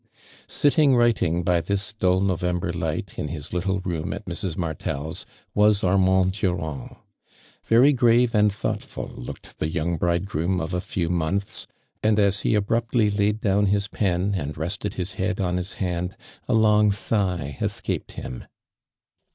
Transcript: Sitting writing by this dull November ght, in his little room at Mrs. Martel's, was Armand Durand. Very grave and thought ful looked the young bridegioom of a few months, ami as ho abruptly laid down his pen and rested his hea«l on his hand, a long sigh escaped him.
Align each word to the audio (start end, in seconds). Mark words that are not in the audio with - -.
Sitting 0.47 0.95
writing 0.95 1.43
by 1.43 1.61
this 1.61 1.93
dull 1.93 2.21
November 2.21 2.73
ght, 2.73 3.19
in 3.19 3.27
his 3.27 3.53
little 3.53 3.81
room 3.81 4.13
at 4.13 4.25
Mrs. 4.25 4.57
Martel's, 4.57 5.27
was 5.53 5.83
Armand 5.83 6.31
Durand. 6.33 6.95
Very 7.63 7.93
grave 7.93 8.33
and 8.33 8.51
thought 8.51 8.81
ful 8.81 9.09
looked 9.09 9.59
the 9.59 9.67
young 9.69 9.99
bridegioom 9.99 10.59
of 10.59 10.73
a 10.73 10.81
few 10.81 11.07
months, 11.07 11.67
ami 12.03 12.19
as 12.23 12.41
ho 12.41 12.55
abruptly 12.55 13.11
laid 13.11 13.41
down 13.41 13.67
his 13.67 13.87
pen 13.87 14.33
and 14.35 14.57
rested 14.57 14.95
his 14.95 15.11
hea«l 15.13 15.35
on 15.39 15.57
his 15.57 15.73
hand, 15.73 16.17
a 16.47 16.53
long 16.55 16.91
sigh 16.91 17.55
escaped 17.61 18.13
him. 18.13 18.45